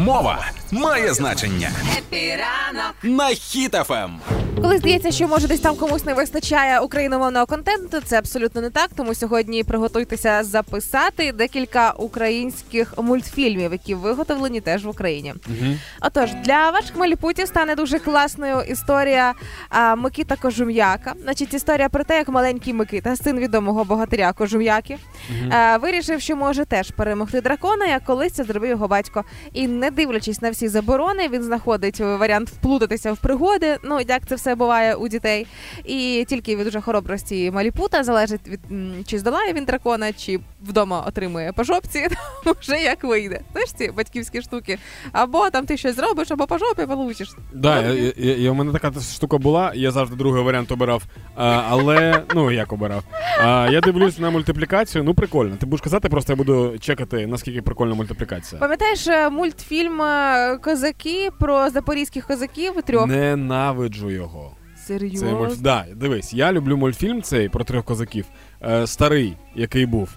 [0.00, 1.70] Мова має значення.
[3.02, 3.36] На Ем.
[3.36, 4.20] Хіт FM.
[4.62, 8.90] Коли здається, що може десь там комусь не вистачає україномовного контенту, це абсолютно не так.
[8.96, 15.34] Тому сьогодні приготуйтеся записати декілька українських мультфільмів, які виготовлені теж в Україні.
[16.00, 19.34] Отож, для ваших маліпутів стане дуже класною історія
[19.68, 21.14] а, Микита Кожум'яка.
[21.22, 24.98] Значить, історія про те, як маленький Микита, син відомого богатиря Кожум'яки,
[25.50, 29.24] а, вирішив, що може теж перемогти дракона, як колись це зробив його батько.
[29.52, 33.76] І не дивлячись на всі заборони, він знаходить варіант вплутатися в пригоди.
[33.84, 35.46] Ну як це все буває у дітей.
[35.84, 38.60] І тільки від уже хоробрості маліпута залежить від
[39.06, 42.08] чи здолає він дракона, чи вдома отримує по жопці,
[42.60, 43.40] вже як вийде.
[43.52, 44.78] Знаєш ці батьківські штуки.
[45.12, 47.36] Або там ти щось зробиш, або по жопі получиш.
[47.52, 51.02] Да, я, я, я, у мене така штука була, я завжди другий варіант обирав.
[51.36, 53.04] А, але, ну як обирав.
[53.40, 55.56] А, я дивлюсь на мультиплікацію, ну прикольно.
[55.56, 58.60] Ти будеш казати, просто я буду чекати, наскільки прикольна мультиплікація.
[58.60, 63.06] Пам'ятаєш е, мультфільм е, Козаки про запорізьких козаків трьох?
[63.06, 64.56] Ненавиджу його.
[64.86, 65.38] Серйозно?
[65.38, 65.62] Мульт...
[65.62, 68.24] да, дивись, я люблю мультфільм цей про трьох козаків,
[68.62, 70.08] е, старий, який був.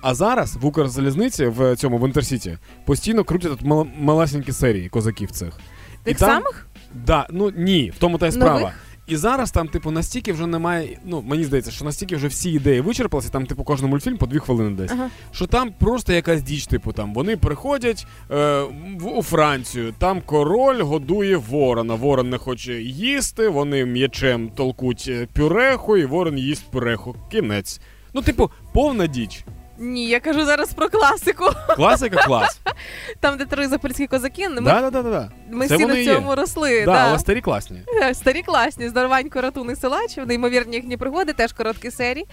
[0.00, 5.30] А зараз в Укрзалізниці в цьому в Інтерсіті постійно крутять от мал- малесенькі серії козаків
[5.30, 5.58] цих.
[6.04, 6.66] Тих І там- самих?
[7.06, 8.60] Да, ну ні, в тому та й справа.
[8.60, 8.74] Нових?
[9.06, 10.98] І зараз там, типу, настільки вже немає.
[11.04, 14.38] Ну, мені здається, що настільки вже всі ідеї вичерпалися, там, типу, кожен мультфільм по дві
[14.38, 14.90] хвилини десь.
[14.92, 15.08] Ага.
[15.32, 18.62] Що там просто якась діч, типу, там вони приходять е,
[19.00, 21.94] в, у Францію, там король годує ворона.
[21.94, 27.16] Ворон не хоче їсти, вони м'ячем толкуть е, пюреху, і ворон їсть пюреху.
[27.30, 27.80] Кінець.
[28.14, 29.44] Ну, типу, повна діч.
[29.78, 31.44] Ні, я кажу зараз про класику.
[31.76, 32.60] Класика клас.
[33.20, 35.30] Там, де три запорізькі козаки, ми, Да, да, да, да.
[35.50, 36.36] ми всі на цьому є.
[36.36, 36.80] росли.
[36.84, 36.98] Да, да.
[37.08, 37.82] але старі класні.
[38.14, 42.26] Старі класні, здоровань, коротун і силач, неймовірні їхні пригоди, теж короткі серії.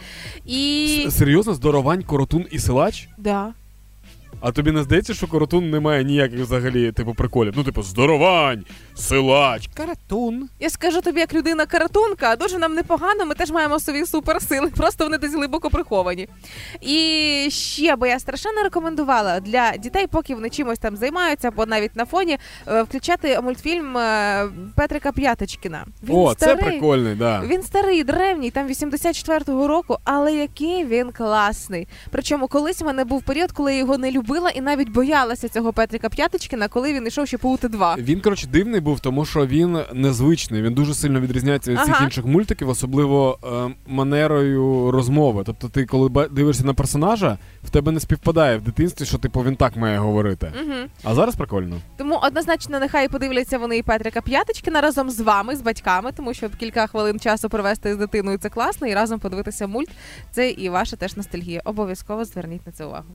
[0.45, 1.07] І.
[1.11, 3.09] Серйозно, здоровань, коротун і силач?
[3.17, 3.53] Да.
[4.41, 7.53] А тобі не здається, що коротун не має ніяких взагалі, типу, приколів?
[7.57, 10.49] Ну, типу, здоровань, силач, каратун.
[10.59, 15.03] Я скажу тобі, як людина каратунка, дуже нам непогано, ми теж маємо свої суперсили, просто
[15.03, 16.29] вони десь глибоко приховані.
[16.81, 21.95] І ще би я страшенно рекомендувала для дітей, поки вони чимось там займаються, або навіть
[21.95, 22.37] на фоні,
[22.67, 25.85] е, включати мультфільм е, Петрика П'яточкіна.
[26.03, 27.41] Він О, це прикольний, да.
[27.41, 31.87] Він старий, древній, там 84-го року, але який він класний.
[32.11, 35.73] Причому колись в мене був період, коли я його не любила і навіть боялася цього
[35.73, 37.97] Петрика П'яточкіна, коли він йшов ще по УТ-2.
[37.97, 40.61] Він, коротше, дивний був, тому що він незвичний.
[40.61, 45.43] Він дуже сильно відрізняється від всіх інших мультиків, особливо е, манерою розмови.
[45.45, 49.55] Тобто, ти, коли дивишся на персонажа, в тебе не співпадає в дитинстві, що типу він
[49.55, 50.53] так має говорити.
[50.63, 50.75] Угу.
[51.03, 51.77] А зараз прикольно.
[51.97, 56.49] Тому однозначно нехай подивляться вони і Петрика П'яточкіна разом з вами, з батьками, тому що
[56.49, 59.89] кілька хвилин часу провести з дитиною це класно, і разом подивитися мульт.
[60.31, 61.61] Це і ваша теж ностальгія.
[61.65, 63.05] Обов'язково зверніть на це увагу.